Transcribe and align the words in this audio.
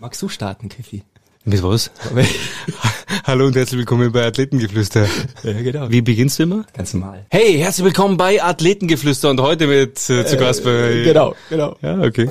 Magst 0.00 0.22
du 0.22 0.28
starten, 0.28 0.68
Kiffi? 0.68 1.02
Mit 1.44 1.60
was? 1.60 1.90
Hallo 3.24 3.46
und 3.46 3.56
herzlich 3.56 3.78
willkommen 3.78 4.12
bei 4.12 4.24
Athletengeflüster. 4.24 5.08
Ja, 5.42 5.52
genau. 5.60 5.90
Wie 5.90 6.02
beginnst 6.02 6.38
du 6.38 6.44
immer? 6.44 6.64
Ganz 6.72 6.94
normal. 6.94 7.26
Hey, 7.30 7.58
herzlich 7.58 7.84
willkommen 7.84 8.16
bei 8.16 8.40
Athletengeflüster 8.40 9.28
und 9.28 9.40
heute 9.40 9.66
mit 9.66 9.98
äh, 10.08 10.24
zu 10.24 10.36
Gast 10.36 10.62
bei... 10.62 11.02
Genau, 11.04 11.34
genau. 11.50 11.76
Ja, 11.82 12.00
okay. 12.00 12.30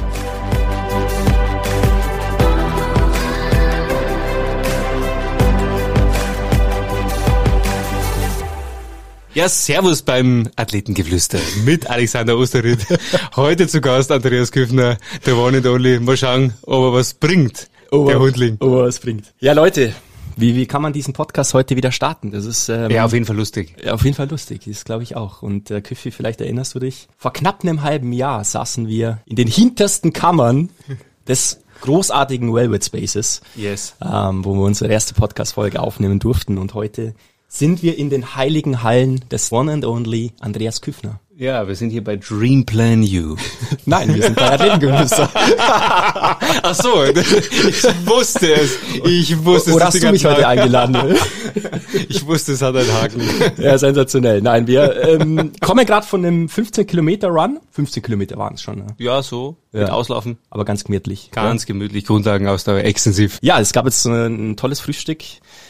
Ja, 9.33 9.47
servus 9.47 10.01
beim 10.01 10.49
Athletengeflüster 10.57 11.39
mit 11.63 11.89
Alexander 11.89 12.37
Osterried. 12.37 12.79
Heute 13.35 13.67
zu 13.67 13.79
Gast 13.79 14.11
Andreas 14.11 14.51
Küffner, 14.51 14.97
der 15.25 15.37
One 15.37 15.57
and 15.57 15.65
Only. 15.67 15.99
Mal 16.01 16.17
schauen, 16.17 16.53
ob 16.63 16.83
er 16.85 16.93
was 16.93 17.13
bringt, 17.13 17.69
Oh, 17.91 18.05
der 18.07 18.19
Hundling. 18.19 18.57
Oh, 18.59 18.77
was 18.83 18.99
bringt. 18.99 19.33
Ja, 19.39 19.53
Leute, 19.53 19.93
wie, 20.35 20.55
wie 20.55 20.65
kann 20.65 20.81
man 20.81 20.91
diesen 20.93 21.13
Podcast 21.13 21.53
heute 21.53 21.75
wieder 21.77 21.91
starten? 21.93 22.31
Das 22.31 22.45
ist 22.45 22.67
ähm, 22.69 22.89
Ja, 22.91 23.05
auf 23.05 23.13
jeden 23.13 23.25
Fall 23.25 23.35
lustig. 23.37 23.75
auf 23.89 24.03
jeden 24.03 24.15
Fall 24.15 24.29
lustig, 24.29 24.67
ist 24.67 24.85
glaube 24.85 25.03
ich 25.03 25.15
auch. 25.15 25.41
Und 25.41 25.71
äh, 25.71 25.79
Küffi, 25.81 26.11
vielleicht 26.11 26.41
erinnerst 26.41 26.75
du 26.75 26.79
dich, 26.79 27.07
vor 27.17 27.31
knapp 27.31 27.63
einem 27.63 27.83
halben 27.83 28.11
Jahr 28.13 28.43
saßen 28.43 28.87
wir 28.87 29.19
in 29.25 29.37
den 29.37 29.47
hintersten 29.47 30.11
Kammern 30.13 30.69
des 31.27 31.61
großartigen 31.81 32.53
Velvet 32.53 32.83
Spaces, 32.85 33.41
Yes. 33.55 33.95
ähm, 34.01 34.43
wo 34.45 34.53
wir 34.55 34.61
unsere 34.63 34.91
erste 34.91 35.13
Podcast-Folge 35.13 35.79
aufnehmen 35.79 36.19
durften. 36.19 36.57
Und 36.57 36.73
heute 36.75 37.13
sind 37.53 37.83
wir 37.83 37.97
in 37.97 38.09
den 38.09 38.33
heiligen 38.35 38.81
Hallen 38.81 39.19
des 39.29 39.51
One 39.51 39.73
and 39.73 39.85
Only 39.85 40.31
Andreas 40.39 40.79
Küffner. 40.79 41.19
Ja, 41.35 41.67
wir 41.67 41.75
sind 41.75 41.89
hier 41.89 42.03
bei 42.03 42.15
Dream 42.15 42.65
Plan 42.65 43.03
You. 43.03 43.35
Nein, 43.85 44.15
wir 44.15 44.23
sind 44.23 44.37
bei 44.37 44.53
Athletengeflüster. 44.53 45.29
Ach 46.63 46.73
so, 46.75 47.03
ich 47.03 47.83
wusste 48.05 48.53
es. 48.53 48.77
Ich 49.03 49.43
wusste 49.43 49.71
es. 49.71 49.75
Oder 49.75 49.85
hast 49.87 50.01
du 50.01 50.11
mich 50.11 50.25
heute 50.25 50.47
eingeladen? 50.47 50.97
Ich 52.07 52.25
wusste, 52.25 52.53
es 52.53 52.61
hat 52.61 52.75
einen 52.75 52.91
Haken. 52.93 53.21
Ja, 53.57 53.77
sensationell. 53.77 54.41
Nein, 54.41 54.65
wir 54.65 55.03
ähm, 55.03 55.51
kommen 55.59 55.85
gerade 55.85 56.07
von 56.07 56.25
einem 56.25 56.47
15 56.47 56.87
Kilometer 56.87 57.27
Run. 57.27 57.59
15 57.71 58.01
Kilometer 58.01 58.37
waren 58.37 58.53
es 58.53 58.61
schon, 58.61 58.77
ne? 58.77 58.87
Ja, 58.97 59.21
so. 59.21 59.57
Mit 59.73 59.87
Ja. 59.87 59.93
Auslaufen. 59.93 60.37
aber 60.49 60.65
ganz 60.65 60.83
gemütlich. 60.83 61.29
Ganz 61.31 61.65
gemütlich, 61.65 62.05
Grundlagenausdauer, 62.05 62.79
extensiv. 62.79 63.37
Ja, 63.41 63.59
es 63.59 63.71
gab 63.71 63.85
jetzt 63.85 64.05
äh, 64.05 64.27
ein 64.27 64.57
tolles 64.57 64.81
Frühstück 64.81 65.23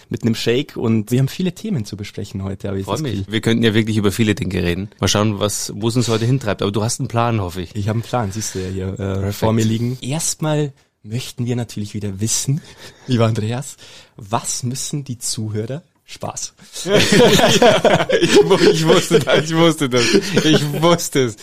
mit 0.09 0.23
einem 0.23 0.33
Shake 0.35 0.75
und 0.75 1.11
wir 1.11 1.19
haben 1.19 1.27
viele 1.27 1.53
Themen 1.53 1.85
zu 1.85 1.95
besprechen 1.97 2.43
heute. 2.43 2.67
Habe 2.67 2.79
ich 2.79 2.85
Freue 2.85 3.01
mich. 3.01 3.31
Wir 3.31 3.41
könnten 3.41 3.63
ja 3.63 3.73
wirklich 3.73 3.97
über 3.97 4.11
viele 4.11 4.33
Dinge 4.33 4.63
reden. 4.63 4.89
Mal 4.99 5.07
schauen, 5.07 5.39
was, 5.39 5.71
wo 5.75 5.87
es 5.87 5.95
uns 5.95 6.07
heute 6.09 6.25
hintreibt. 6.25 6.61
Aber 6.61 6.71
du 6.71 6.83
hast 6.83 6.99
einen 6.99 7.07
Plan, 7.09 7.39
hoffe 7.41 7.61
ich. 7.61 7.75
Ich 7.75 7.87
habe 7.87 7.97
einen 7.97 8.03
Plan, 8.03 8.31
siehst 8.31 8.55
du 8.55 8.59
ja 8.59 8.69
hier 8.69 8.99
äh, 8.99 9.31
vor 9.31 9.53
mir 9.53 9.63
liegen. 9.65 9.97
Erstmal 10.01 10.73
möchten 11.03 11.45
wir 11.45 11.55
natürlich 11.55 11.93
wieder 11.93 12.19
wissen, 12.19 12.61
lieber 13.07 13.27
Andreas, 13.27 13.77
was 14.17 14.63
müssen 14.63 15.03
die 15.03 15.17
Zuhörer 15.19 15.83
Spaß. 16.11 16.53
ich, 16.85 16.91
ich 18.21 18.87
wusste 18.87 19.19
das, 19.19 19.49
ich 19.49 19.55
wusste 19.55 19.89
das. 19.89 20.05
Ich 20.43 20.81
wusste 20.81 21.25
es. 21.25 21.37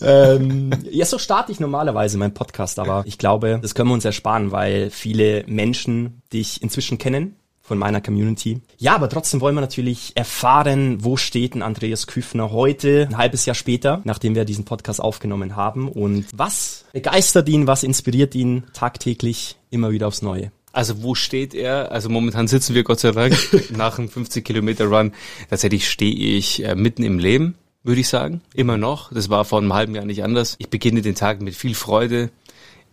ähm, 0.00 0.70
ja, 0.90 1.04
so 1.04 1.18
starte 1.18 1.52
ich 1.52 1.60
normalerweise 1.60 2.18
meinen 2.18 2.34
Podcast, 2.34 2.78
aber 2.78 3.04
ich 3.06 3.18
glaube, 3.18 3.58
das 3.60 3.74
können 3.74 3.90
wir 3.90 3.94
uns 3.94 4.04
ersparen, 4.04 4.52
weil 4.52 4.90
viele 4.90 5.44
Menschen 5.46 6.22
dich 6.32 6.62
inzwischen 6.62 6.98
kennen 6.98 7.36
von 7.70 7.78
meiner 7.78 8.00
Community. 8.00 8.60
Ja, 8.78 8.96
aber 8.96 9.08
trotzdem 9.08 9.40
wollen 9.40 9.54
wir 9.54 9.60
natürlich 9.60 10.10
erfahren, 10.16 11.04
wo 11.04 11.16
steht 11.16 11.54
ein 11.54 11.62
Andreas 11.62 12.08
Küffner 12.08 12.50
heute, 12.50 13.06
ein 13.08 13.16
halbes 13.16 13.46
Jahr 13.46 13.54
später, 13.54 14.00
nachdem 14.02 14.34
wir 14.34 14.44
diesen 14.44 14.64
Podcast 14.64 15.00
aufgenommen 15.00 15.54
haben 15.54 15.88
und 15.88 16.26
was 16.34 16.84
begeistert 16.92 17.48
ihn, 17.48 17.68
was 17.68 17.84
inspiriert 17.84 18.34
ihn 18.34 18.64
tagtäglich 18.72 19.56
immer 19.70 19.92
wieder 19.92 20.08
aufs 20.08 20.20
Neue. 20.20 20.50
Also 20.72 21.02
wo 21.02 21.14
steht 21.14 21.54
er? 21.54 21.90
Also 21.90 22.08
momentan 22.08 22.46
sitzen 22.46 22.74
wir 22.74 22.84
Gott 22.84 23.00
sei 23.00 23.10
Dank 23.10 23.36
nach 23.76 23.98
einem 23.98 24.08
50 24.08 24.44
Kilometer 24.44 24.86
Run. 24.86 25.12
Tatsächlich 25.48 25.88
stehe 25.88 26.14
ich 26.14 26.64
äh, 26.64 26.74
mitten 26.74 27.02
im 27.02 27.18
Leben, 27.18 27.56
würde 27.82 28.00
ich 28.00 28.08
sagen. 28.08 28.40
Immer 28.54 28.76
noch. 28.76 29.12
Das 29.12 29.30
war 29.30 29.44
vor 29.44 29.60
einem 29.60 29.72
halben 29.72 29.94
Jahr 29.94 30.04
nicht 30.04 30.22
anders. 30.22 30.56
Ich 30.58 30.68
beginne 30.68 31.02
den 31.02 31.14
Tag 31.14 31.40
mit 31.40 31.54
viel 31.54 31.74
Freude. 31.74 32.30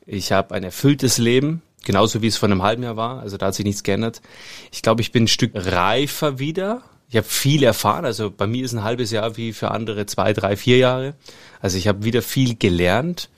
Ich 0.05 0.31
habe 0.31 0.55
ein 0.55 0.63
erfülltes 0.63 1.17
Leben, 1.17 1.61
genauso 1.85 2.21
wie 2.21 2.27
es 2.27 2.37
vor 2.37 2.49
einem 2.49 2.63
halben 2.63 2.83
Jahr 2.83 2.97
war. 2.97 3.19
Also 3.19 3.37
da 3.37 3.47
hat 3.47 3.55
sich 3.55 3.65
nichts 3.65 3.83
geändert. 3.83 4.21
Ich 4.71 4.81
glaube, 4.81 5.01
ich 5.01 5.11
bin 5.11 5.25
ein 5.25 5.27
Stück 5.27 5.51
reifer 5.53 6.39
wieder. 6.39 6.81
Ich 7.09 7.15
habe 7.15 7.27
viel 7.27 7.63
erfahren. 7.63 8.05
Also 8.05 8.31
bei 8.31 8.47
mir 8.47 8.65
ist 8.65 8.73
ein 8.73 8.83
halbes 8.83 9.11
Jahr 9.11 9.37
wie 9.37 9.53
für 9.53 9.71
andere 9.71 10.07
zwei, 10.07 10.33
drei, 10.33 10.57
vier 10.57 10.77
Jahre. 10.77 11.13
Also 11.61 11.77
ich 11.77 11.87
habe 11.87 12.03
wieder 12.03 12.21
viel 12.21 12.55
gelernt. 12.55 13.29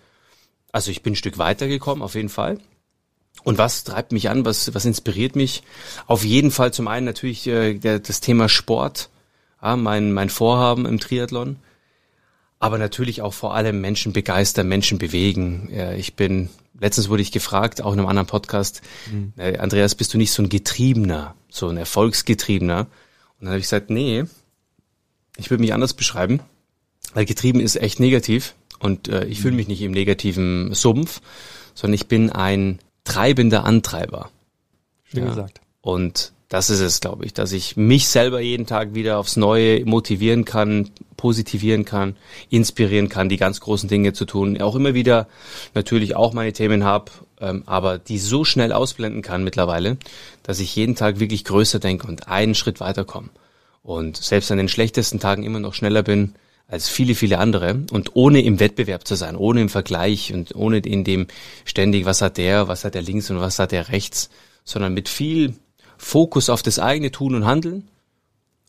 Also 0.72 0.92
ich 0.92 1.02
bin 1.02 1.14
ein 1.14 1.18
Stück 1.18 1.38
weitergekommen, 1.38 2.04
auf 2.04 2.16
jeden 2.16 2.30
Fall. 2.30 2.60
Und 3.44 3.58
was 3.58 3.84
treibt 3.84 4.12
mich 4.12 4.30
an? 4.30 4.46
Was, 4.46 4.74
was 4.74 4.86
inspiriert 4.86 5.36
mich? 5.36 5.64
Auf 6.08 6.24
jeden 6.24 6.52
Fall 6.52 6.74
zum 6.74 6.88
einen 6.88 7.06
natürlich 7.06 7.48
äh, 7.48 7.76
der, 7.76 8.00
das 8.00 8.20
Thema 8.20 8.50
Sport, 8.50 9.10
ja, 9.62 9.76
mein, 9.76 10.12
mein 10.12 10.30
Vorhaben 10.30 10.86
im 10.86 11.00
Triathlon. 11.00 11.58
Aber 12.60 12.78
natürlich 12.78 13.22
auch 13.22 13.34
vor 13.34 13.56
allem 13.56 13.80
Menschen 13.80 14.12
begeistern, 14.12 14.68
Menschen 14.68 14.98
bewegen. 14.98 15.70
Ja, 15.72 15.94
ich 15.94 16.16
bin, 16.16 16.50
letztens 16.78 17.08
wurde 17.08 17.22
ich 17.22 17.32
gefragt, 17.32 17.82
auch 17.82 17.94
in 17.94 18.00
einem 18.00 18.10
anderen 18.10 18.28
Podcast, 18.28 18.82
äh, 19.38 19.58
Andreas, 19.58 19.96
bist 19.96 20.14
du 20.14 20.18
nicht 20.18 20.34
so 20.34 20.44
ein 20.44 20.50
Getriebener, 20.50 21.36
so 21.50 21.70
ein 21.70 21.78
Erfolgsgetriebener? 21.78 22.82
Und 22.82 23.46
dann 23.46 23.50
habe 23.50 23.60
ich 23.60 23.66
gesagt, 23.66 23.90
nee, 23.90 24.26
ich 25.38 25.50
würde 25.50 25.62
mich 25.62 25.74
anders 25.74 25.94
beschreiben, 25.94 26.42
weil 27.14 27.26
getrieben 27.26 27.62
ist 27.62 27.78
echt 27.78 28.02
negativ 28.02 28.56
und 28.80 29.08
äh, 29.08 29.24
ich 29.26 29.40
fühle 29.40 29.56
mich 29.56 29.70
nicht 29.70 29.82
im 29.82 29.94
negativen 29.94 30.74
Sumpf, 30.74 31.22
sondern 31.74 31.96
ich 31.96 32.08
bin 32.08 32.30
ein 32.30 32.80
treibender 33.10 33.66
Antreiber. 33.66 34.30
Schön 35.04 35.24
Ja. 35.24 35.30
gesagt. 35.30 35.62
Und 35.82 36.34
das 36.50 36.72
ist 36.72 36.80
es, 36.80 37.00
glaube 37.00 37.26
ich, 37.26 37.34
dass 37.34 37.52
ich 37.52 37.78
mich 37.78 38.08
selber 38.08 38.40
jeden 38.40 38.66
Tag 38.66 38.96
wieder 38.96 39.20
aufs 39.20 39.38
Neue 39.38 39.86
motivieren 39.86 40.46
kann, 40.46 40.90
positivieren 41.16 41.86
kann, 41.86 42.16
inspirieren 42.50 43.08
kann, 43.08 43.30
die 43.30 43.38
ganz 43.38 43.60
großen 43.60 43.88
Dinge 43.88 44.14
zu 44.14 44.26
tun. 44.26 44.60
Auch 44.60 44.76
immer 44.76 44.96
wieder 44.96 45.28
natürlich 45.76 46.16
auch 46.16 46.34
meine 46.34 46.54
Themen 46.54 46.84
habe, 46.84 47.12
ähm, 47.40 47.64
aber 47.68 48.00
die 48.00 48.18
so 48.18 48.46
schnell 48.46 48.72
ausblenden 48.72 49.22
kann 49.22 49.44
mittlerweile, 49.44 49.98
dass 50.42 50.60
ich 50.60 50.76
jeden 50.76 50.96
Tag 50.96 51.20
wirklich 51.20 51.46
größer 51.46 51.78
denke 51.80 52.08
und 52.08 52.28
einen 52.28 52.56
Schritt 52.56 52.80
weiterkomme. 52.80 53.30
Und 53.84 54.18
selbst 54.18 54.52
an 54.52 54.58
den 54.58 54.70
schlechtesten 54.70 55.20
Tagen 55.20 55.44
immer 55.44 55.60
noch 55.60 55.76
schneller 55.76 56.02
bin 56.02 56.34
als 56.70 56.88
viele, 56.88 57.16
viele 57.16 57.40
andere 57.40 57.84
und 57.92 58.16
ohne 58.16 58.42
im 58.42 58.60
Wettbewerb 58.60 59.06
zu 59.08 59.16
sein, 59.16 59.36
ohne 59.36 59.62
im 59.62 59.70
Vergleich 59.70 60.34
und 60.34 60.56
ohne 60.56 60.78
in 60.78 61.04
dem 61.04 61.28
ständig, 61.66 62.06
was 62.06 62.22
hat 62.22 62.38
der, 62.38 62.68
was 62.68 62.86
hat 62.86 62.94
der 62.94 63.02
links 63.02 63.30
und 63.32 63.40
was 63.40 63.60
hat 63.60 63.72
der 63.72 63.90
rechts, 63.90 64.30
sondern 64.64 64.94
mit 64.94 65.10
viel 65.10 65.56
Fokus 65.98 66.50
auf 66.50 66.62
das 66.62 66.80
eigene 66.80 67.12
Tun 67.12 67.36
und 67.36 67.46
Handeln 67.46 67.90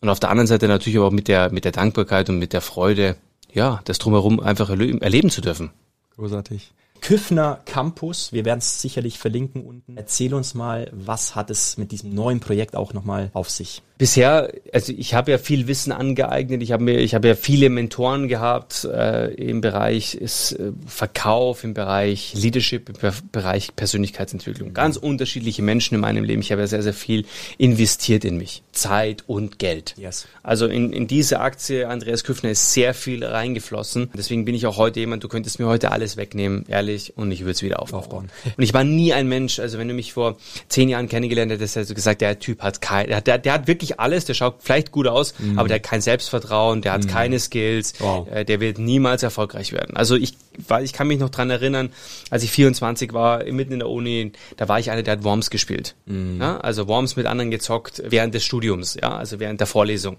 und 0.01 0.09
auf 0.09 0.19
der 0.19 0.31
anderen 0.31 0.47
Seite 0.47 0.67
natürlich 0.67 0.97
aber 0.97 1.07
auch 1.07 1.11
mit 1.11 1.27
der, 1.27 1.51
mit 1.51 1.63
der 1.63 1.71
Dankbarkeit 1.71 2.27
und 2.29 2.39
mit 2.39 2.53
der 2.53 2.61
Freude, 2.61 3.17
ja, 3.53 3.81
das 3.85 3.99
drumherum 3.99 4.39
einfach 4.39 4.69
erle- 4.69 4.99
erleben 5.01 5.29
zu 5.29 5.41
dürfen. 5.41 5.69
Großartig. 6.15 6.71
Küffner 7.01 7.61
Campus, 7.65 8.31
wir 8.31 8.45
werden 8.45 8.59
es 8.59 8.81
sicherlich 8.81 9.17
verlinken 9.17 9.63
unten. 9.63 9.97
Erzähl 9.97 10.33
uns 10.35 10.53
mal, 10.53 10.89
was 10.93 11.35
hat 11.35 11.49
es 11.49 11.77
mit 11.77 11.91
diesem 11.91 12.13
neuen 12.13 12.39
Projekt 12.39 12.75
auch 12.75 12.93
nochmal 12.93 13.31
auf 13.33 13.49
sich? 13.49 13.81
Bisher, 14.01 14.51
also 14.73 14.93
ich 14.97 15.13
habe 15.13 15.29
ja 15.29 15.37
viel 15.37 15.67
Wissen 15.67 15.91
angeeignet, 15.91 16.63
ich 16.63 16.71
habe 16.71 16.83
mir, 16.83 16.97
ich 17.01 17.13
habe 17.13 17.27
ja 17.27 17.35
viele 17.35 17.69
Mentoren 17.69 18.27
gehabt 18.27 18.83
äh, 18.83 19.31
im 19.35 19.61
Bereich 19.61 20.15
ist, 20.15 20.53
äh, 20.53 20.71
Verkauf, 20.87 21.63
im 21.63 21.75
Bereich 21.75 22.33
Leadership, 22.33 22.89
im 22.89 22.95
Bereich 23.31 23.75
Persönlichkeitsentwicklung. 23.75 24.73
Ganz 24.73 24.97
unterschiedliche 24.97 25.61
Menschen 25.61 25.93
in 25.93 26.01
meinem 26.01 26.23
Leben. 26.23 26.41
Ich 26.41 26.51
habe 26.51 26.61
ja 26.61 26.67
sehr, 26.67 26.81
sehr 26.81 26.95
viel 26.95 27.25
investiert 27.59 28.25
in 28.25 28.37
mich. 28.37 28.63
Zeit 28.71 29.23
und 29.27 29.59
Geld. 29.59 29.93
Yes. 29.99 30.25
Also 30.41 30.65
in, 30.65 30.91
in 30.93 31.05
diese 31.05 31.39
Aktie, 31.39 31.87
Andreas 31.87 32.23
Küffner, 32.23 32.49
ist 32.49 32.73
sehr 32.73 32.95
viel 32.95 33.23
reingeflossen. 33.23 34.09
Deswegen 34.17 34.45
bin 34.45 34.55
ich 34.55 34.65
auch 34.65 34.77
heute 34.77 34.99
jemand, 34.99 35.23
du 35.23 35.27
könntest 35.27 35.59
mir 35.59 35.67
heute 35.67 35.91
alles 35.91 36.17
wegnehmen, 36.17 36.65
ehrlich, 36.67 37.15
und 37.17 37.31
ich 37.31 37.41
würde 37.41 37.51
es 37.51 37.61
wieder 37.61 37.79
aufbauen. 37.79 37.99
aufbauen. 37.99 38.29
Und 38.57 38.63
ich 38.63 38.73
war 38.73 38.83
nie 38.83 39.13
ein 39.13 39.27
Mensch, 39.27 39.59
also 39.59 39.77
wenn 39.77 39.87
du 39.87 39.93
mich 39.93 40.13
vor 40.13 40.37
zehn 40.69 40.89
Jahren 40.89 41.07
kennengelernt 41.07 41.51
hättest, 41.51 41.75
hättest 41.75 41.91
du 41.91 41.95
gesagt, 41.95 42.21
der 42.21 42.39
Typ 42.39 42.63
hat 42.63 42.81
kein, 42.81 43.07
der, 43.07 43.37
der 43.37 43.53
hat 43.53 43.67
wirklich 43.67 43.90
alles, 43.99 44.25
der 44.25 44.33
schaut 44.33 44.55
vielleicht 44.59 44.91
gut 44.91 45.07
aus, 45.07 45.33
mhm. 45.37 45.59
aber 45.59 45.67
der 45.67 45.75
hat 45.75 45.83
kein 45.83 46.01
Selbstvertrauen, 46.01 46.81
der 46.81 46.93
hat 46.93 47.03
mhm. 47.03 47.09
keine 47.09 47.39
Skills, 47.39 47.93
wow. 47.99 48.27
äh, 48.29 48.45
der 48.45 48.59
wird 48.59 48.79
niemals 48.79 49.23
erfolgreich 49.23 49.71
werden. 49.71 49.95
Also 49.95 50.15
ich, 50.15 50.35
weil 50.67 50.83
ich 50.83 50.93
kann 50.93 51.07
mich 51.07 51.19
noch 51.19 51.29
dran 51.29 51.49
erinnern, 51.49 51.91
als 52.29 52.43
ich 52.43 52.51
24 52.51 53.13
war, 53.13 53.43
mitten 53.45 53.73
in 53.73 53.79
der 53.79 53.89
Uni, 53.89 54.31
da 54.57 54.67
war 54.67 54.79
ich 54.79 54.91
einer, 54.91 55.03
der 55.03 55.13
hat 55.13 55.23
Worms 55.23 55.49
gespielt. 55.49 55.95
Mhm. 56.05 56.39
Ja, 56.39 56.57
also 56.57 56.87
Worms 56.87 57.15
mit 57.15 57.25
anderen 57.25 57.51
gezockt 57.51 58.01
während 58.05 58.33
des 58.33 58.43
Studiums, 58.43 58.97
ja, 59.01 59.15
also 59.15 59.39
während 59.39 59.59
der 59.59 59.67
Vorlesung. 59.67 60.17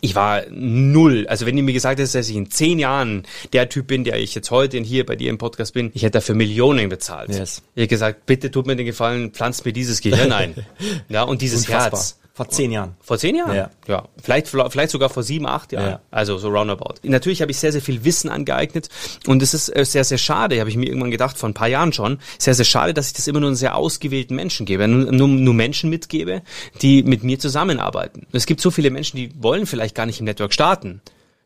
Ich 0.00 0.14
war 0.14 0.42
null. 0.50 1.26
Also 1.28 1.46
wenn 1.46 1.56
du 1.56 1.62
mir 1.62 1.72
gesagt 1.72 1.98
hättest, 1.98 2.14
dass 2.14 2.28
ich 2.28 2.36
in 2.36 2.50
zehn 2.50 2.78
Jahren 2.78 3.24
der 3.52 3.68
Typ 3.68 3.86
bin, 3.86 4.04
der 4.04 4.18
ich 4.18 4.34
jetzt 4.34 4.50
heute 4.50 4.78
hier 4.78 5.06
bei 5.06 5.16
dir 5.16 5.30
im 5.30 5.38
Podcast 5.38 5.74
bin, 5.74 5.90
ich 5.94 6.02
hätte 6.02 6.18
dafür 6.18 6.34
Millionen 6.34 6.88
bezahlt. 6.88 7.30
Yes. 7.30 7.62
Ich 7.74 7.82
hätte 7.82 7.88
gesagt, 7.88 8.26
bitte 8.26 8.50
tut 8.50 8.66
mir 8.66 8.76
den 8.76 8.86
Gefallen, 8.86 9.30
pflanzt 9.30 9.64
mir 9.64 9.72
dieses 9.72 10.00
Gehirn 10.00 10.32
ein. 10.32 10.54
ja, 11.08 11.22
und 11.22 11.42
dieses 11.42 11.66
Unfassbar. 11.66 12.00
Herz. 12.00 12.18
Vor 12.36 12.48
zehn 12.48 12.72
Jahren. 12.72 12.96
Vor 13.00 13.16
zehn 13.16 13.36
Jahren? 13.36 13.54
Ja. 13.54 13.70
ja. 13.86 14.08
Vielleicht, 14.20 14.48
vielleicht 14.48 14.90
sogar 14.90 15.08
vor 15.08 15.22
sieben, 15.22 15.46
acht 15.46 15.70
Jahren. 15.70 15.90
Ja. 15.90 16.00
Also 16.10 16.36
so 16.36 16.48
roundabout. 16.48 16.94
Natürlich 17.04 17.40
habe 17.40 17.52
ich 17.52 17.58
sehr, 17.58 17.70
sehr 17.70 17.80
viel 17.80 18.04
Wissen 18.04 18.28
angeeignet 18.28 18.88
und 19.28 19.40
es 19.40 19.54
ist 19.54 19.68
äh, 19.68 19.84
sehr, 19.84 20.02
sehr 20.02 20.18
schade, 20.18 20.58
habe 20.58 20.68
ich 20.68 20.76
mir 20.76 20.86
irgendwann 20.86 21.12
gedacht, 21.12 21.38
vor 21.38 21.48
ein 21.48 21.54
paar 21.54 21.68
Jahren 21.68 21.92
schon, 21.92 22.18
sehr, 22.36 22.54
sehr 22.54 22.64
schade, 22.64 22.92
dass 22.92 23.06
ich 23.06 23.12
das 23.12 23.28
immer 23.28 23.38
nur 23.38 23.54
sehr 23.54 23.76
ausgewählten 23.76 24.34
Menschen 24.34 24.66
gebe, 24.66 24.88
nur, 24.88 25.12
nur, 25.12 25.28
nur 25.28 25.54
Menschen 25.54 25.90
mitgebe, 25.90 26.42
die 26.82 27.04
mit 27.04 27.22
mir 27.22 27.38
zusammenarbeiten. 27.38 28.26
Es 28.32 28.46
gibt 28.46 28.60
so 28.60 28.72
viele 28.72 28.90
Menschen, 28.90 29.16
die 29.16 29.30
wollen 29.40 29.64
vielleicht 29.64 29.94
gar 29.94 30.06
nicht 30.06 30.18
im 30.18 30.24
Network 30.24 30.52
starten. 30.52 31.02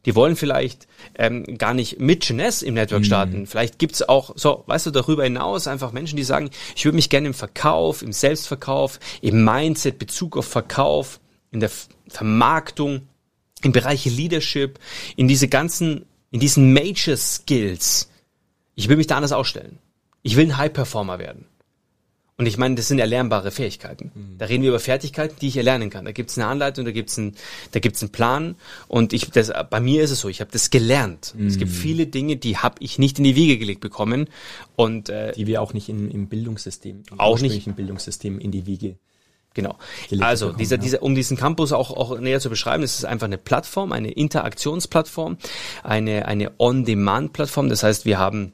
Die 0.08 0.14
wollen 0.14 0.36
vielleicht 0.36 0.88
ähm, 1.16 1.44
gar 1.58 1.74
nicht 1.74 2.00
mit 2.00 2.24
Jeunesse 2.24 2.64
im 2.64 2.72
Network 2.72 3.00
mhm. 3.00 3.04
starten. 3.04 3.38
Mhm. 3.40 3.46
Vielleicht 3.46 3.78
gibt's 3.78 4.00
auch, 4.00 4.32
so, 4.36 4.64
weißt 4.66 4.86
du, 4.86 4.90
darüber 4.90 5.24
hinaus 5.24 5.66
einfach 5.66 5.92
Menschen, 5.92 6.16
die 6.16 6.22
sagen, 6.22 6.48
ich 6.74 6.86
würde 6.86 6.96
mich 6.96 7.10
gerne 7.10 7.26
im 7.26 7.34
Verkauf, 7.34 8.00
im 8.00 8.14
Selbstverkauf, 8.14 9.00
im 9.20 9.44
Mindset, 9.44 9.98
Bezug 9.98 10.38
auf 10.38 10.46
Verkauf, 10.46 11.20
in 11.50 11.60
der 11.60 11.70
Vermarktung, 12.08 13.02
im 13.60 13.72
Bereich 13.72 14.06
Leadership, 14.06 14.78
in 15.16 15.28
diese 15.28 15.46
ganzen, 15.46 16.06
in 16.30 16.40
diesen 16.40 16.72
Major 16.72 17.18
Skills. 17.18 18.08
Ich 18.76 18.88
will 18.88 18.96
mich 18.96 19.08
da 19.08 19.16
anders 19.16 19.32
ausstellen. 19.32 19.78
Ich 20.22 20.36
will 20.36 20.46
ein 20.46 20.56
High 20.56 20.72
Performer 20.72 21.18
werden. 21.18 21.44
Und 22.40 22.46
ich 22.46 22.56
meine, 22.56 22.76
das 22.76 22.86
sind 22.86 23.00
erlernbare 23.00 23.50
Fähigkeiten. 23.50 24.12
Mhm. 24.14 24.38
Da 24.38 24.46
reden 24.46 24.62
wir 24.62 24.70
über 24.70 24.78
Fertigkeiten, 24.78 25.36
die 25.40 25.48
ich 25.48 25.56
erlernen 25.56 25.90
kann. 25.90 26.04
Da 26.04 26.12
gibt 26.12 26.30
es 26.30 26.38
eine 26.38 26.46
Anleitung, 26.46 26.84
da 26.84 26.92
gibt 26.92 27.10
es 27.10 27.18
einen, 27.18 27.34
da 27.72 27.80
gibt's 27.80 28.00
einen 28.00 28.12
Plan. 28.12 28.54
Und 28.86 29.12
ich, 29.12 29.28
das, 29.30 29.52
bei 29.70 29.80
mir 29.80 30.04
ist 30.04 30.12
es 30.12 30.20
so, 30.20 30.28
ich 30.28 30.40
habe 30.40 30.50
das 30.52 30.70
gelernt. 30.70 31.34
Mhm. 31.36 31.48
Es 31.48 31.58
gibt 31.58 31.72
mhm. 31.72 31.76
viele 31.76 32.06
Dinge, 32.06 32.36
die 32.36 32.56
habe 32.56 32.76
ich 32.78 32.98
nicht 33.00 33.18
in 33.18 33.24
die 33.24 33.34
Wiege 33.34 33.58
gelegt 33.58 33.80
bekommen. 33.80 34.28
Und 34.76 35.08
äh, 35.08 35.32
die 35.32 35.48
wir 35.48 35.60
auch 35.60 35.74
nicht 35.74 35.88
in, 35.88 36.12
im 36.12 36.28
Bildungssystem, 36.28 37.02
im 37.10 37.18
auch 37.18 37.40
nicht 37.40 37.66
im 37.66 37.74
Bildungssystem 37.74 38.38
in 38.38 38.52
die 38.52 38.66
Wiege 38.66 38.96
Genau. 39.54 39.76
Also 40.20 40.46
bekommen, 40.46 40.58
dieser, 40.58 40.76
ja. 40.76 40.82
dieser, 40.82 41.02
um 41.02 41.16
diesen 41.16 41.36
Campus 41.36 41.72
auch, 41.72 41.90
auch 41.90 42.16
näher 42.20 42.38
zu 42.38 42.48
beschreiben, 42.48 42.82
das 42.82 42.94
ist 42.94 43.04
einfach 43.04 43.26
eine 43.26 43.38
Plattform, 43.38 43.90
eine 43.90 44.12
Interaktionsplattform, 44.12 45.36
eine, 45.82 46.26
eine 46.26 46.52
On-Demand-Plattform. 46.58 47.68
Das 47.68 47.82
heißt, 47.82 48.04
wir 48.04 48.18
haben 48.18 48.52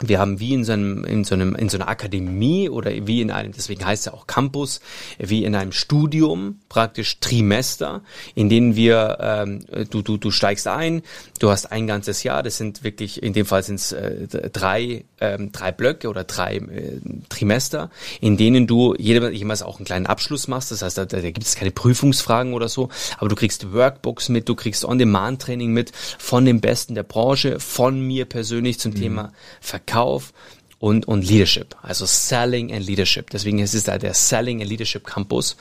wir 0.00 0.18
haben 0.18 0.40
wie 0.40 0.54
in 0.54 0.64
so 0.64 0.72
einem, 0.72 1.04
in 1.04 1.22
so 1.22 1.34
einem, 1.34 1.54
in 1.54 1.68
so 1.68 1.78
einer 1.78 1.88
Akademie 1.88 2.68
oder 2.68 2.90
wie 3.06 3.20
in 3.20 3.30
einem, 3.30 3.52
deswegen 3.52 3.84
heißt 3.84 4.00
es 4.00 4.06
ja 4.06 4.14
auch 4.14 4.26
Campus, 4.26 4.80
wie 5.18 5.44
in 5.44 5.54
einem 5.54 5.70
Studium, 5.70 6.58
praktisch 6.68 7.20
Trimester, 7.20 8.02
in 8.34 8.48
denen 8.48 8.74
wir, 8.74 9.18
ähm, 9.20 9.64
du, 9.90 10.02
du, 10.02 10.16
du 10.16 10.32
steigst 10.32 10.66
ein, 10.66 11.02
du 11.38 11.50
hast 11.50 11.70
ein 11.70 11.86
ganzes 11.86 12.24
Jahr, 12.24 12.42
das 12.42 12.56
sind 12.56 12.82
wirklich, 12.82 13.22
in 13.22 13.34
dem 13.34 13.46
Fall 13.46 13.62
sind 13.62 13.76
es 13.76 13.92
äh, 13.92 14.26
drei, 14.50 15.04
ähm, 15.20 15.52
drei 15.52 15.70
Blöcke 15.70 16.08
oder 16.08 16.24
drei 16.24 16.56
äh, 16.56 17.00
Trimester, 17.28 17.90
in 18.20 18.36
denen 18.36 18.66
du 18.66 18.96
jemals 18.96 19.62
auch 19.62 19.76
einen 19.76 19.86
kleinen 19.86 20.06
Abschluss 20.06 20.48
machst, 20.48 20.72
das 20.72 20.82
heißt, 20.82 20.98
da, 20.98 21.04
da 21.04 21.20
gibt 21.20 21.46
es 21.46 21.54
keine 21.54 21.70
Prüfungsfragen 21.70 22.52
oder 22.52 22.68
so, 22.68 22.88
aber 23.18 23.28
du 23.28 23.36
kriegst 23.36 23.72
Workbooks 23.72 24.28
mit, 24.28 24.48
du 24.48 24.56
kriegst 24.56 24.84
On-Demand-Training 24.84 25.70
mit 25.70 25.92
von 25.94 26.44
den 26.44 26.60
Besten 26.60 26.96
der 26.96 27.04
Branche, 27.04 27.60
von 27.60 28.00
mir 28.00 28.24
persönlich 28.24 28.80
zum 28.80 28.90
mhm. 28.90 28.96
Thema 28.96 29.32
Verkauf 29.60 29.83
Verkauf 29.84 30.32
und, 30.78 31.06
und 31.06 31.26
Leadership, 31.26 31.76
also 31.82 32.04
Selling 32.06 32.72
and 32.72 32.86
Leadership. 32.86 33.30
Deswegen 33.30 33.58
ist 33.58 33.74
es 33.74 33.84
da 33.84 33.98
der 33.98 34.14
Selling 34.14 34.60
and 34.60 34.70
Leadership 34.70 35.04
Campus. 35.04 35.56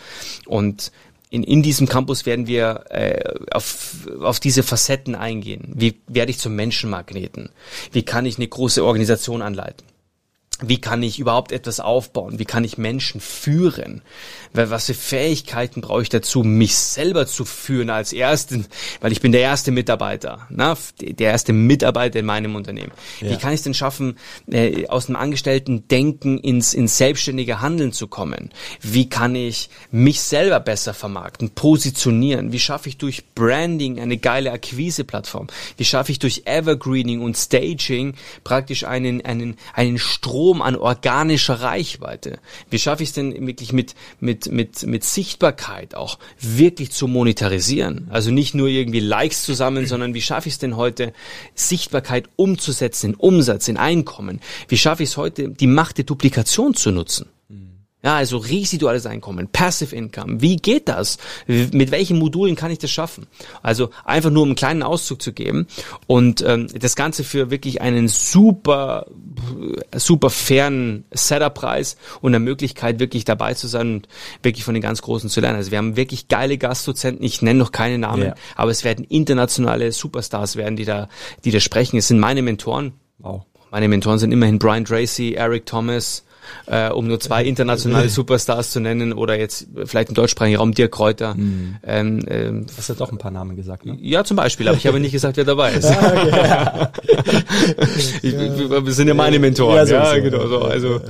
Und 0.45 0.91
in, 1.29 1.43
in 1.43 1.63
diesem 1.63 1.87
Campus 1.87 2.25
werden 2.25 2.47
wir 2.47 2.85
äh, 2.89 3.23
auf, 3.51 4.07
auf 4.21 4.39
diese 4.39 4.63
Facetten 4.63 5.15
eingehen. 5.15 5.71
Wie 5.73 5.95
werde 6.07 6.31
ich 6.31 6.39
zum 6.39 6.55
Menschenmagneten? 6.55 7.49
Wie 7.91 8.03
kann 8.03 8.25
ich 8.25 8.37
eine 8.37 8.47
große 8.47 8.83
Organisation 8.83 9.41
anleiten? 9.41 9.85
Wie 10.61 10.79
kann 10.79 11.01
ich 11.03 11.19
überhaupt 11.19 11.51
etwas 11.51 11.79
aufbauen? 11.79 12.37
Wie 12.39 12.45
kann 12.45 12.63
ich 12.63 12.77
Menschen 12.77 13.19
führen? 13.19 14.01
Was 14.53 14.85
für 14.85 14.93
Fähigkeiten 14.93 15.81
brauche 15.81 16.03
ich 16.03 16.09
dazu, 16.09 16.43
mich 16.43 16.75
selber 16.75 17.25
zu 17.25 17.43
führen 17.43 17.89
als 17.89 18.13
Ersten? 18.13 18.67
Weil 19.01 19.11
ich 19.11 19.19
bin 19.19 19.31
der 19.31 19.41
erste 19.41 19.71
Mitarbeiter, 19.71 20.47
na? 20.49 20.77
der 21.01 21.31
erste 21.31 21.53
Mitarbeiter 21.53 22.19
in 22.19 22.25
meinem 22.25 22.55
Unternehmen. 22.55 22.91
Ja. 23.19 23.31
Wie 23.31 23.37
kann 23.37 23.51
ich 23.51 23.59
es 23.59 23.63
denn 23.63 23.73
schaffen, 23.73 24.17
äh, 24.49 24.87
aus 24.87 25.07
einem 25.07 25.15
Angestellten 25.15 25.87
Denken 25.87 26.37
ins, 26.37 26.73
ins 26.73 26.97
selbstständige 26.97 27.61
Handeln 27.61 27.91
zu 27.91 28.07
kommen? 28.07 28.51
Wie 28.79 29.09
kann 29.09 29.35
ich 29.35 29.69
mich 29.91 30.21
selber 30.21 30.59
besser 30.59 30.93
vermarkten, 30.93 31.49
positionieren? 31.49 32.51
Wie 32.51 32.59
schaffe 32.59 32.89
ich 32.89 32.97
durch 32.97 33.25
Branding 33.33 33.99
eine 33.99 34.17
geile 34.17 34.51
Akquise-Plattform? 34.51 35.47
Wie 35.77 35.85
schaffe 35.85 36.11
ich 36.11 36.19
durch 36.19 36.43
Evergreening 36.45 37.21
und 37.21 37.37
Staging 37.37 38.13
praktisch 38.43 38.85
einen, 38.85 39.25
einen, 39.25 39.57
einen 39.73 39.97
Strom 39.97 40.42
Strom 40.43 40.61
an 40.61 40.75
organischer 40.75 41.61
Reichweite? 41.61 42.37
Wie 42.69 42.77
schaffe 42.77 43.01
ich 43.03 43.09
es 43.09 43.15
denn 43.15 43.47
wirklich 43.47 43.71
mit, 43.71 43.95
mit, 44.19 44.51
mit, 44.51 44.85
mit 44.85 45.05
Sichtbarkeit 45.05 45.95
auch 45.95 46.19
wirklich 46.37 46.91
zu 46.91 47.07
monetarisieren? 47.07 48.07
Also 48.09 48.29
nicht 48.29 48.53
nur 48.53 48.67
irgendwie 48.67 48.99
Likes 48.99 49.43
zu 49.43 49.53
sammeln, 49.53 49.85
sondern 49.85 50.13
wie 50.13 50.21
schaffe 50.21 50.49
ich 50.49 50.55
es 50.55 50.59
denn 50.59 50.75
heute, 50.75 51.13
Sichtbarkeit 51.55 52.27
umzusetzen 52.35 53.11
in 53.11 53.15
Umsatz, 53.15 53.69
in 53.69 53.77
Einkommen? 53.77 54.41
Wie 54.67 54.77
schaffe 54.77 55.03
ich 55.03 55.09
es 55.11 55.17
heute, 55.17 55.47
die 55.47 55.67
Macht 55.67 55.97
der 55.97 56.05
Duplikation 56.05 56.73
zu 56.73 56.91
nutzen? 56.91 57.27
Ja, 58.03 58.17
also 58.17 58.37
residuales 58.37 59.05
Einkommen, 59.05 59.47
Passive 59.47 59.95
Income. 59.95 60.41
Wie 60.41 60.57
geht 60.57 60.89
das? 60.89 61.17
Mit 61.47 61.91
welchen 61.91 62.19
Modulen 62.19 62.57
kann 62.57 62.69
ich 62.69 62.79
das 62.79 62.91
schaffen? 62.91 63.27
Also 63.61 63.91
einfach 64.03 64.29
nur 64.29 64.43
um 64.43 64.49
einen 64.49 64.55
kleinen 64.55 64.83
Auszug 64.83 65.21
zu 65.21 65.31
geben 65.31 65.67
und 66.05 66.43
ähm, 66.45 66.67
das 66.77 66.97
Ganze 66.97 67.23
für 67.23 67.49
wirklich 67.49 67.79
einen 67.79 68.09
super, 68.09 69.05
super 69.95 70.29
fairen 70.29 71.05
Setup-Preis 71.11 71.95
und 72.19 72.31
eine 72.31 72.43
Möglichkeit, 72.43 72.99
wirklich 72.99 73.23
dabei 73.23 73.53
zu 73.53 73.67
sein 73.67 73.95
und 73.95 74.09
wirklich 74.41 74.65
von 74.65 74.73
den 74.73 74.83
ganz 74.83 75.01
Großen 75.01 75.29
zu 75.29 75.39
lernen. 75.39 75.55
Also 75.55 75.71
wir 75.71 75.77
haben 75.77 75.95
wirklich 75.95 76.27
geile 76.27 76.57
Gastdozenten. 76.57 77.23
Ich 77.25 77.41
nenne 77.41 77.59
noch 77.59 77.71
keine 77.71 77.97
Namen, 77.97 78.23
yeah. 78.23 78.35
aber 78.57 78.71
es 78.71 78.83
werden 78.83 79.05
internationale 79.05 79.93
Superstars 79.93 80.57
werden, 80.57 80.75
die 80.75 80.83
da, 80.83 81.07
die 81.45 81.51
da 81.51 81.61
sprechen. 81.61 81.95
Es 81.95 82.09
sind 82.09 82.19
meine 82.19 82.41
Mentoren. 82.41 82.91
Wow. 83.19 83.43
Meine 83.71 83.87
Mentoren 83.87 84.19
sind 84.19 84.33
immerhin 84.33 84.59
Brian 84.59 84.83
Tracy, 84.83 85.35
Eric 85.35 85.65
Thomas, 85.65 86.25
äh, 86.65 86.89
um 86.89 87.07
nur 87.07 87.19
zwei 87.19 87.43
internationale 87.43 88.09
Superstars 88.13 88.71
zu 88.71 88.79
nennen 88.79 89.13
oder 89.13 89.37
jetzt 89.37 89.67
vielleicht 89.85 90.09
im 90.09 90.15
deutschsprachigen 90.15 90.57
Raum 90.57 90.73
Dirk 90.73 90.91
Kräuter. 90.91 91.35
Mhm. 91.35 91.75
Ähm, 91.83 92.19
ähm, 92.27 92.65
Hast 92.77 92.89
du 92.89 92.93
doch 92.93 93.11
ein 93.11 93.17
paar 93.17 93.31
Namen 93.31 93.55
gesagt, 93.55 93.85
ne? 93.85 93.97
Ja, 94.01 94.23
zum 94.23 94.37
Beispiel, 94.37 94.67
aber 94.67 94.77
ich 94.77 94.87
habe 94.87 94.99
nicht 94.99 95.11
gesagt, 95.11 95.37
wer 95.37 95.45
dabei 95.45 95.73
ist. 95.73 95.85
ich, 98.21 98.33
wir 98.33 98.93
sind 98.93 99.07
ja 99.07 99.13
meine 99.13 99.39
Mentoren. 99.39 99.75
Ja, 99.75 99.85
so 99.85 99.93
ja 99.93 100.19
genau. 100.19 100.47
So, 100.47 100.61
also, 100.61 101.01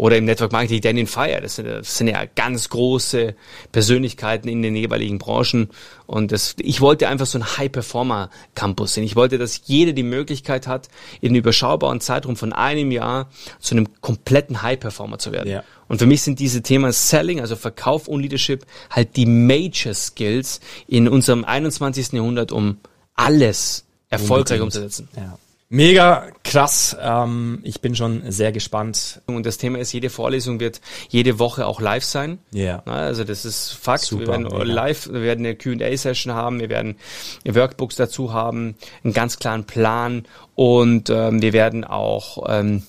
oder 0.00 0.16
im 0.16 0.24
Network 0.24 0.50
Marketing 0.52 0.80
Daniel 0.80 1.06
Fire, 1.06 1.40
das 1.42 1.56
sind, 1.56 1.68
das 1.68 1.98
sind 1.98 2.08
ja 2.08 2.24
ganz 2.24 2.70
große 2.70 3.34
Persönlichkeiten 3.70 4.48
in 4.48 4.62
den 4.62 4.74
jeweiligen 4.74 5.18
Branchen 5.18 5.68
und 6.06 6.32
das, 6.32 6.56
ich 6.58 6.80
wollte 6.80 7.06
einfach 7.06 7.26
so 7.26 7.38
ein 7.38 7.58
High-Performer-Campus 7.58 8.94
sehen. 8.94 9.04
Ich 9.04 9.14
wollte, 9.14 9.36
dass 9.36 9.60
jeder 9.66 9.92
die 9.92 10.02
Möglichkeit 10.02 10.66
hat, 10.66 10.88
in 11.20 11.28
einem 11.28 11.36
überschaubaren 11.40 12.00
Zeitraum 12.00 12.36
von 12.36 12.54
einem 12.54 12.90
Jahr 12.90 13.28
zu 13.58 13.74
einem 13.74 13.88
kompletten 14.00 14.62
High-Performer 14.62 15.18
zu 15.18 15.32
werden. 15.32 15.50
Ja. 15.50 15.64
Und 15.86 15.98
für 15.98 16.06
mich 16.06 16.22
sind 16.22 16.38
diese 16.38 16.62
Themen 16.62 16.92
Selling, 16.92 17.38
also 17.38 17.54
Verkauf 17.54 18.08
und 18.08 18.22
Leadership, 18.22 18.64
halt 18.88 19.16
die 19.16 19.26
Major 19.26 19.92
Skills 19.92 20.60
in 20.88 21.08
unserem 21.08 21.44
21. 21.44 22.12
Jahrhundert, 22.12 22.52
um 22.52 22.78
alles 23.16 23.84
erfolgreich 24.08 24.62
umzusetzen. 24.62 25.10
Ja. 25.14 25.38
Mega 25.72 26.26
krass. 26.42 26.96
Ähm, 27.00 27.60
ich 27.62 27.80
bin 27.80 27.94
schon 27.94 28.28
sehr 28.32 28.50
gespannt. 28.50 29.22
Und 29.26 29.46
das 29.46 29.56
Thema 29.56 29.78
ist, 29.78 29.92
jede 29.92 30.10
Vorlesung 30.10 30.58
wird 30.58 30.80
jede 31.08 31.38
Woche 31.38 31.64
auch 31.64 31.80
live 31.80 32.02
sein. 32.02 32.38
Ja. 32.50 32.82
Na, 32.86 32.94
Also 32.94 33.22
das 33.22 33.44
ist 33.44 33.70
Fakt. 33.70 34.00
Super, 34.02 34.22
wir 34.22 34.28
werden 34.28 34.42
mega. 34.48 34.62
live, 34.64 35.08
wir 35.12 35.22
werden 35.22 35.46
eine 35.46 35.54
Q&A-Session 35.54 36.34
haben, 36.34 36.58
wir 36.58 36.70
werden 36.70 36.96
Workbooks 37.44 37.94
dazu 37.94 38.32
haben, 38.32 38.74
einen 39.04 39.12
ganz 39.12 39.38
klaren 39.38 39.64
Plan 39.64 40.24
und 40.56 41.08
ähm, 41.08 41.40
wir 41.40 41.52
werden 41.52 41.84
auch 41.84 42.44
ähm, 42.48 42.82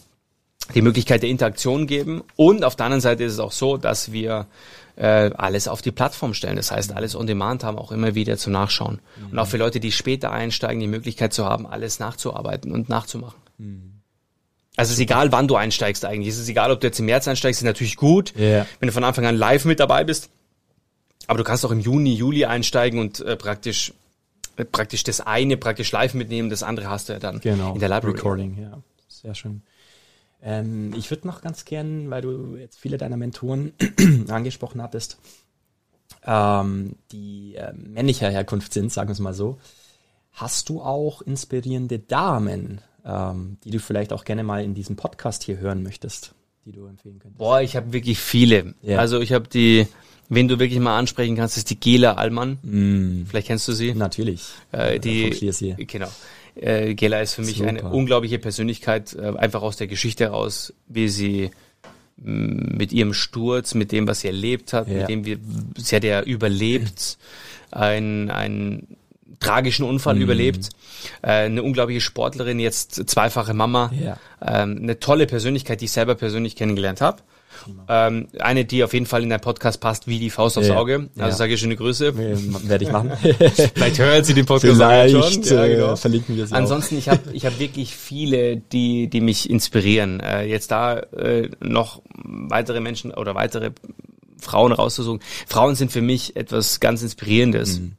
die 0.74 0.82
Möglichkeit 0.82 1.22
der 1.22 1.30
Interaktion 1.30 1.86
geben. 1.86 2.24
Und 2.36 2.64
auf 2.64 2.76
der 2.76 2.88
anderen 2.88 3.02
Seite 3.02 3.24
ist 3.26 3.34
es 3.34 3.40
auch 3.40 3.52
so, 3.52 3.78
dass 3.78 4.12
wir 4.12 4.48
äh, 5.02 5.32
alles 5.36 5.68
auf 5.68 5.82
die 5.82 5.92
Plattform 5.92 6.34
stellen. 6.36 6.58
Das 6.58 6.70
heißt, 6.72 6.94
alles 6.94 7.16
on 7.16 7.26
demand 7.26 7.64
haben, 7.64 7.78
auch 7.80 7.92
immer 7.92 8.14
wieder 8.14 8.38
zum 8.38 8.54
Nachschauen. 8.54 9.00
Und 9.32 9.40
auch 9.40 9.48
für 9.48 9.58
Leute, 9.58 9.80
die 9.80 9.92
später 9.92 10.32
einsteigen, 10.32 10.80
die 10.80 10.86
Möglichkeit 10.88 11.34
zu 11.34 11.44
haben, 11.46 11.66
alles 11.66 11.98
nachzuarbeiten 12.00 12.72
und 12.72 12.88
nachzumachen. 12.90 13.40
Also 14.78 14.90
es 14.90 14.98
ist 14.98 15.00
egal, 15.00 15.32
wann 15.32 15.48
du 15.48 15.56
einsteigst 15.56 16.06
eigentlich. 16.06 16.30
Es 16.30 16.38
ist 16.40 16.50
egal, 16.50 16.72
ob 16.72 16.80
du 16.82 16.88
jetzt 16.88 17.00
im 17.00 17.06
März 17.08 17.28
einsteigst, 17.28 17.62
ist 17.62 17.66
natürlich 17.66 17.96
gut, 17.96 18.34
Ja. 18.38 18.66
wenn 18.80 18.88
du 18.88 18.94
von 18.94 19.04
Anfang 19.04 19.26
an 19.26 19.36
live 19.36 19.66
mit 19.66 19.80
dabei 19.80 20.04
bist. 20.04 20.30
Aber 21.28 21.38
du 21.38 21.44
kannst 21.44 21.66
auch 21.66 21.72
im 21.72 21.80
Juni, 21.80 22.14
Juli 22.14 22.46
einsteigen 22.46 23.00
und 23.00 23.20
äh, 23.22 23.36
praktisch 23.36 23.94
äh, 24.58 24.66
praktisch 24.66 25.04
das 25.04 25.22
eine 25.22 25.58
praktisch 25.58 25.92
live 25.92 26.14
mitnehmen, 26.14 26.50
das 26.50 26.62
andere 26.62 26.90
hast 26.90 27.10
du 27.10 27.14
ja 27.14 27.20
dann 27.20 27.40
Genau. 27.40 27.74
in 27.74 27.80
der 27.80 27.90
Library. 27.90 28.16
Recording, 28.16 28.58
ja. 28.62 28.78
Sehr 29.08 29.34
schön. 29.36 29.62
Ähm, 30.44 30.94
ich 30.96 31.10
würde 31.12 31.28
noch 31.28 31.42
ganz 31.42 31.66
gern, 31.66 32.10
weil 32.10 32.22
du 32.22 32.56
jetzt 32.56 32.80
viele 32.80 32.98
deiner 32.98 33.18
Mentoren 33.18 33.74
angesprochen 34.30 34.82
hattest, 34.82 35.18
ähm, 36.26 36.96
die 37.12 37.56
äh, 37.56 37.74
männlicher 37.74 38.30
Herkunft 38.30 38.74
sind, 38.74 38.92
sagen 38.92 39.10
wir 39.10 39.14
es 39.14 39.20
mal 39.20 39.34
so. 39.34 39.60
Hast 40.32 40.70
du 40.70 40.82
auch 40.82 41.22
inspirierende 41.22 42.00
Damen, 42.00 42.82
ähm, 43.06 43.58
die 43.64 43.72
du 43.72 43.80
vielleicht 43.80 44.14
auch 44.14 44.24
gerne 44.24 44.44
mal 44.44 44.64
in 44.64 44.74
diesem 44.74 44.96
Podcast 44.96 45.44
hier 45.44 45.58
hören 45.58 45.84
möchtest, 45.84 46.34
die 46.66 46.72
du 46.72 46.86
empfehlen 46.86 47.20
könntest? 47.20 47.38
Boah, 47.38 47.62
ich 47.62 47.76
habe 47.76 47.94
wirklich 47.94 48.20
viele. 48.20 48.74
Ja. 48.82 48.98
Also 49.00 49.20
ich 49.20 49.34
habe 49.34 49.48
die, 49.48 49.88
wen 50.30 50.48
du 50.48 50.58
wirklich 50.58 50.80
mal 50.80 50.98
ansprechen 50.98 51.36
kannst, 51.36 51.58
ist 51.58 51.70
die 51.70 51.80
Gela 51.80 52.14
Allmann. 52.14 52.60
Mm, 52.64 53.26
Vielleicht 53.28 53.48
kennst 53.48 53.68
du 53.68 53.74
sie. 53.74 53.94
natürlich. 53.94 54.50
Äh, 54.72 54.94
Vom 54.94 55.02
die, 55.02 55.86
genau. 55.86 56.10
Äh, 56.56 56.94
Gela 56.96 57.22
ist 57.22 57.34
für 57.36 57.42
mich 57.42 57.58
Super. 57.58 57.70
eine 57.70 57.84
unglaubliche 57.84 58.40
Persönlichkeit, 58.40 59.14
äh, 59.14 59.34
einfach 59.38 59.62
aus 59.62 59.78
der 59.78 59.88
Geschichte 59.88 60.26
heraus, 60.26 60.74
wie 60.88 61.08
sie 61.08 61.52
mh, 62.18 62.76
mit 62.78 62.92
ihrem 62.94 63.14
Sturz, 63.14 63.74
mit 63.74 63.92
dem, 63.92 64.08
was 64.08 64.22
sie 64.22 64.28
erlebt 64.28 64.74
hat, 64.74 64.88
Ja. 64.88 65.00
mit 65.00 65.10
dem 65.10 65.26
wir, 65.26 65.38
sie 65.78 65.96
hat 65.96 66.04
ja 66.04 66.22
überlebt, 66.22 67.18
ein, 67.72 68.30
ein 68.30 68.88
tragischen 69.40 69.84
Unfall 69.86 70.16
Mhm. 70.16 70.22
überlebt, 70.22 70.70
äh, 71.24 71.28
eine 71.46 71.64
unglaubliche 71.64 72.02
Sportlerin, 72.02 72.60
jetzt 72.60 73.10
zweifache 73.10 73.54
Mama, 73.54 73.92
Ja. 74.00 74.18
ähm, 74.46 74.80
eine 74.84 75.00
tolle 75.00 75.26
Persönlichkeit, 75.26 75.82
die 75.82 75.86
ich 75.86 75.92
selber 75.92 76.16
persönlich 76.16 76.56
kennengelernt 76.56 77.02
habe. 77.02 77.24
Ähm, 77.88 78.28
eine, 78.40 78.66
die 78.66 78.84
auf 78.84 78.94
jeden 78.94 79.06
Fall 79.06 79.24
in 79.24 79.30
dein 79.30 79.42
Podcast 79.42 79.80
passt, 79.82 80.08
wie 80.08 80.20
die 80.20 80.30
Faust 80.30 80.58
aufs. 80.58 80.70
Auge. 80.70 81.10
Also 81.16 81.30
Ja. 81.30 81.32
sage 81.32 81.54
ich 81.54 81.60
schöne 81.60 81.76
Grüße. 81.76 82.16
Werde 82.18 82.84
ich 82.84 82.92
machen. 82.92 83.12
Vielleicht 83.74 84.00
hört 84.00 84.26
sie 84.26 84.34
den 84.34 84.46
Podcast 84.46 84.76
Vielleicht 84.76 85.16
auch 85.16 85.32
schon. 85.32 85.44
Ja, 85.44 85.66
äh, 85.66 85.76
genau. 85.76 85.96
verlinken 85.96 86.36
wir 86.38 86.48
sie 86.48 86.54
Ansonsten, 86.56 86.98
ich 86.98 87.10
habe 87.10 87.22
ich 87.34 87.46
hab 87.46 87.60
wirklich 87.60 87.96
viele, 87.96 88.58
die, 88.58 89.10
die 89.10 89.22
mich 89.22 89.50
inspirieren. 89.50 90.20
Äh, 90.20 90.46
jetzt 90.46 90.72
da 90.72 91.00
äh, 91.00 91.50
noch 91.60 92.02
weitere 92.24 92.80
Menschen 92.80 93.12
oder 93.12 93.36
weitere 93.36 93.72
Frauen 94.38 94.72
rauszusuchen. 94.72 95.20
Frauen 95.48 95.76
sind 95.76 95.92
für 95.92 96.02
mich 96.02 96.36
etwas 96.36 96.80
ganz 96.80 97.02
Inspirierendes. 97.04 97.80
Mhm. 97.80 97.94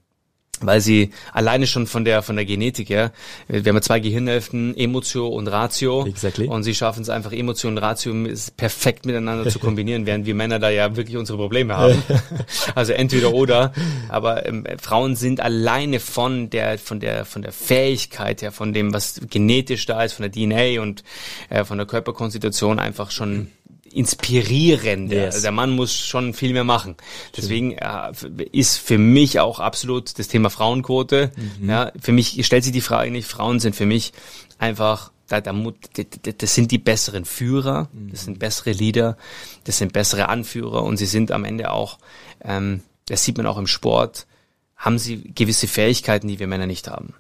Weil 0.63 0.81
sie 0.81 1.11
alleine 1.33 1.67
schon 1.67 1.87
von 1.87 2.05
der 2.05 2.23
von 2.23 2.37
der 2.37 2.45
Genetik 2.45 2.89
her, 2.89 3.13
wir 3.49 3.59
haben 3.61 3.77
ja 3.77 3.83
zwei 3.83 4.01
Gehirnhälften, 4.01 4.77
Emotio 4.77 5.29
und 5.29 5.49
Ratio. 5.49 6.07
Exactly. 6.07 6.47
Und 6.47 6.63
sie 6.63 6.75
schaffen 6.75 7.03
es 7.03 7.09
einfach, 7.09 7.33
Emotio 7.33 7.69
und 7.69 7.79
Ratio 7.79 8.15
perfekt 8.57 9.07
miteinander 9.07 9.49
zu 9.49 9.59
kombinieren, 9.59 10.07
während 10.07 10.27
wir 10.27 10.35
Männer 10.35 10.59
da 10.59 10.71
ja 10.71 10.97
wirklich 10.97 11.17
unsere 11.17 11.39
Probleme 11.39 11.77
haben. 11.77 12.03
also 12.75 12.93
entweder 12.93 13.33
oder. 13.33 13.73
Aber 14.09 14.47
ähm, 14.47 14.67
Frauen 14.81 15.17
sind 15.17 15.41
alleine 15.41 16.01
von 16.01 16.51
der 16.51 16.79
von 16.79 17.01
der 17.01 17.25
von 17.25 17.43
der 17.43 17.53
Fähigkeit 17.53 18.43
her, 18.43 18.53
von 18.53 18.73
dem, 18.73 18.93
was 18.93 19.21
genetisch 19.31 19.87
da 19.87 20.03
ist, 20.03 20.15
von 20.15 20.29
der 20.29 20.33
DNA 20.33 20.81
und 20.81 21.03
äh, 21.49 21.65
von 21.65 21.79
der 21.79 21.87
Körperkonstitution 21.87 22.79
einfach 22.79 23.11
schon 23.11 23.49
inspirierend. 23.93 25.13
Yes. 25.13 25.35
Also 25.35 25.43
der 25.43 25.53
Mann 25.53 25.71
muss 25.71 25.95
schon 25.95 26.35
viel 26.35 26.53
mehr 26.53 26.65
machen. 26.65 26.97
Deswegen 27.37 27.73
äh, 27.73 28.13
ist 28.53 28.79
für 28.79 28.99
mich 28.99 29.41
auch 29.41 29.61
absolut 29.61 30.19
das 30.19 30.29
Thema 30.29 30.51
Frauenquote. 30.51 31.33
Ja, 31.67 31.93
für 32.01 32.13
mich 32.13 32.45
stellt 32.47 32.65
sich 32.65 32.73
die 32.73 32.81
Frage 32.81 33.11
nicht, 33.11 33.29
Frauen 33.29 33.61
sind 33.61 33.77
für 33.77 33.87
mich 33.87 34.13
einfach 34.59 35.13
da, 35.29 35.41
da, 35.41 35.53
das 35.53 36.55
sind 36.55 36.71
die 36.71 36.79
besseren 36.79 37.25
Führer, 37.25 37.89
das 38.11 38.25
sind 38.25 38.39
bessere 38.39 38.73
Leader, 38.73 39.17
das 39.65 39.79
sind 39.79 39.93
bessere 39.93 40.29
Anführer 40.29 40.83
und 40.83 40.99
sie 40.99 41.07
sind 41.07 41.33
am 41.33 41.45
Ende 41.45 41.71
auch, 41.71 41.99
ähm, 42.45 42.83
das 43.07 43.25
sieht 43.25 43.39
man 43.39 43.47
auch 43.47 43.57
im 43.57 43.67
Sport, 43.67 44.27
haben 44.77 44.99
sie 44.99 45.33
gewisse 45.35 45.69
Fähigkeiten, 45.69 46.29
die 46.29 46.39
wir 46.39 46.47
Männer 46.47 46.67
nicht 46.67 46.89
haben. 46.89 47.15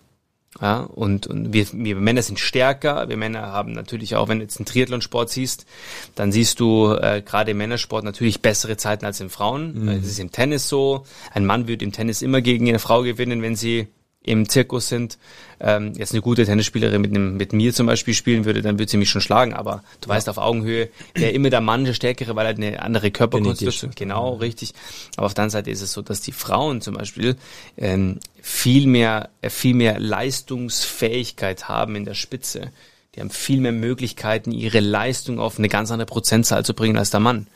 Ja, 0.60 0.80
und, 0.80 1.26
und 1.26 1.52
wir, 1.52 1.66
wir 1.72 1.96
Männer 1.96 2.22
sind 2.22 2.38
stärker. 2.38 3.08
Wir 3.08 3.16
Männer 3.16 3.40
haben 3.52 3.72
natürlich 3.72 4.16
auch, 4.16 4.28
wenn 4.28 4.38
du 4.38 4.44
jetzt 4.44 4.58
einen 4.58 4.66
Triathlonsport 4.66 5.30
siehst, 5.30 5.66
dann 6.14 6.30
siehst 6.30 6.60
du 6.60 6.92
äh, 6.92 7.22
gerade 7.24 7.52
im 7.52 7.56
Männersport 7.58 8.04
natürlich 8.04 8.42
bessere 8.42 8.76
Zeiten 8.76 9.06
als 9.06 9.20
im 9.20 9.30
Frauen. 9.30 9.88
Äh, 9.88 9.96
Das 9.96 10.06
ist 10.06 10.20
im 10.20 10.30
Tennis 10.30 10.68
so. 10.68 11.04
Ein 11.32 11.46
Mann 11.46 11.68
wird 11.68 11.82
im 11.82 11.92
Tennis 11.92 12.20
immer 12.20 12.42
gegen 12.42 12.68
eine 12.68 12.78
Frau 12.78 13.02
gewinnen, 13.02 13.40
wenn 13.40 13.56
sie 13.56 13.88
im 14.24 14.48
Zirkus 14.48 14.88
sind. 14.88 15.18
Ähm, 15.60 15.92
jetzt 15.96 16.12
eine 16.12 16.22
gute 16.22 16.44
Tennisspielerin 16.44 17.00
mit, 17.00 17.10
einem, 17.10 17.36
mit 17.36 17.52
mir 17.52 17.72
zum 17.72 17.86
Beispiel 17.86 18.14
spielen 18.14 18.44
würde, 18.44 18.62
dann 18.62 18.78
würde 18.78 18.90
sie 18.90 18.96
mich 18.96 19.10
schon 19.10 19.20
schlagen. 19.20 19.52
Aber 19.52 19.82
du 20.00 20.08
weißt 20.08 20.28
auf 20.28 20.38
Augenhöhe, 20.38 20.88
wäre 21.14 21.32
immer 21.32 21.50
der 21.50 21.60
Mann 21.60 21.84
der 21.84 21.94
Stärkere, 21.94 22.36
weil 22.36 22.46
er 22.46 22.54
eine 22.54 22.82
andere 22.82 23.10
Körperkonstitution. 23.10 23.92
Genau, 23.94 24.34
richtig. 24.34 24.74
Aber 25.16 25.26
auf 25.26 25.34
der 25.34 25.44
anderen 25.44 25.58
Seite 25.58 25.70
ist 25.70 25.82
es 25.82 25.92
so, 25.92 26.02
dass 26.02 26.20
die 26.20 26.32
Frauen 26.32 26.80
zum 26.80 26.94
Beispiel 26.94 27.36
ähm, 27.76 28.18
viel 28.40 28.86
mehr, 28.86 29.30
äh, 29.40 29.50
viel 29.50 29.74
mehr 29.74 29.98
Leistungsfähigkeit 29.98 31.68
haben 31.68 31.96
in 31.96 32.04
der 32.04 32.14
Spitze. 32.14 32.72
Die 33.14 33.20
haben 33.20 33.30
viel 33.30 33.60
mehr 33.60 33.72
Möglichkeiten, 33.72 34.52
ihre 34.52 34.80
Leistung 34.80 35.38
auf 35.38 35.58
eine 35.58 35.68
ganz 35.68 35.90
andere 35.90 36.06
Prozentzahl 36.06 36.64
zu 36.64 36.74
bringen 36.74 36.96
als 36.96 37.10
der 37.10 37.20
Mann. 37.20 37.46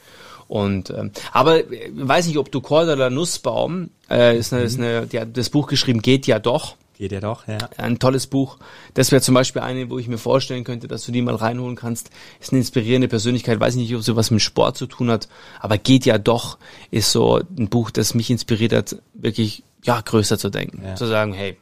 Und 0.49 0.91
ähm, 0.91 1.11
aber 1.33 1.71
äh, 1.73 1.91
weiß 1.93 2.27
nicht, 2.27 2.39
ob 2.39 2.51
du 2.53 2.61
Korda 2.61 2.93
oder 2.93 3.11
Nussbaum 3.11 3.91
äh, 4.11 4.39
ist 4.39 4.53
eine, 4.53 4.63
ist 4.63 4.79
eine, 4.79 5.07
die 5.07 5.21
hat 5.21 5.37
das 5.37 5.51
Buch 5.51 5.67
geschrieben, 5.67 6.03
geht 6.03 6.27
ja 6.27 6.39
doch. 6.39 6.77
Geht 6.99 7.13
ja 7.13 7.21
doch, 7.21 7.47
ja. 7.47 7.59
Ein 7.77 7.99
tolles 7.99 8.27
Buch. 8.27 8.57
Das 8.95 9.13
wäre 9.13 9.21
zum 9.21 9.35
Beispiel 9.35 9.61
eine, 9.61 9.91
wo 9.91 9.99
ich 9.99 10.09
mir 10.09 10.17
vorstellen 10.17 10.65
könnte, 10.65 10.89
dass 10.89 11.05
du 11.05 11.13
die 11.13 11.21
mal 11.21 11.35
reinholen 11.35 11.77
kannst. 11.77 12.09
Ist 12.41 12.53
eine 12.53 12.61
inspirierende 12.61 13.07
Persönlichkeit. 13.09 13.61
Weiß 13.61 13.75
nicht, 13.77 13.95
ob 13.95 14.03
sie 14.03 14.17
was 14.17 14.31
mit 14.31 14.41
Sport 14.41 14.79
zu 14.79 14.87
tun 14.87 15.11
hat, 15.11 15.29
aber 15.61 15.77
geht 15.77 16.07
ja 16.07 16.17
doch. 16.17 16.57
Ist 16.91 17.13
so 17.13 17.37
ein 17.59 17.69
Buch, 17.69 17.91
das 17.91 18.15
mich 18.15 18.31
inspiriert 18.31 18.73
hat, 18.73 18.97
wirklich 19.13 19.63
ja 19.85 20.01
größer 20.01 20.39
zu 20.39 20.49
denken, 20.49 20.83
Ja. 20.85 20.95
zu 20.95 21.05
sagen, 21.07 21.35
hey, 21.35 21.59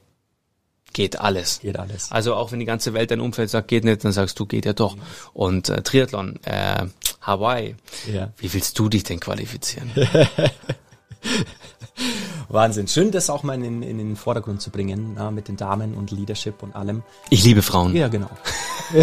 geht 0.95 1.21
alles. 1.21 1.61
Geht 1.61 1.79
alles. 1.79 2.11
Also 2.11 2.35
auch 2.35 2.51
wenn 2.53 2.61
die 2.61 2.65
ganze 2.65 2.95
Welt 2.95 3.11
dein 3.11 3.21
Umfeld 3.21 3.51
sagt, 3.51 3.69
geht 3.69 3.85
nicht, 3.85 4.03
dann 4.05 4.13
sagst 4.13 4.41
du, 4.41 4.47
geht 4.47 4.65
ja 4.65 4.73
doch. 4.73 4.97
Und 5.35 5.69
äh, 5.69 5.83
Triathlon, 5.83 6.39
äh, 6.45 6.87
Hawaii, 7.21 7.75
Ja. 8.11 8.31
wie 8.39 8.53
willst 8.55 8.79
du 8.79 8.89
dich 8.89 9.05
denn 9.05 9.21
qualifizieren? 9.21 9.91
Wahnsinn. 12.49 12.89
Schön, 12.89 13.11
das 13.11 13.29
auch 13.31 13.43
mal 13.43 13.55
in, 13.63 13.83
in 13.83 13.99
den 13.99 14.17
Vordergrund 14.17 14.61
zu 14.63 14.71
bringen, 14.71 15.15
ja, 15.17 15.31
mit 15.31 15.49
den 15.49 15.57
Damen 15.57 15.95
und 15.95 16.11
Leadership 16.11 16.63
und 16.63 16.75
allem. 16.75 17.03
Ich 17.31 17.45
liebe 17.45 17.63
Frauen. 17.63 17.95
Ja, 17.95 18.09
genau. 18.09 18.31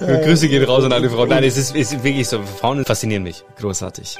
Grüße 0.00 0.48
gehen 0.48 0.64
raus 0.64 0.84
an 0.84 0.92
alle 0.92 1.10
Frauen. 1.10 1.28
Nein, 1.28 1.44
es 1.44 1.56
ist, 1.56 1.74
es 1.74 1.92
ist 1.92 2.04
wirklich 2.04 2.28
so. 2.28 2.42
Frauen 2.42 2.84
faszinieren 2.84 3.22
mich. 3.22 3.44
Großartig. 3.58 4.18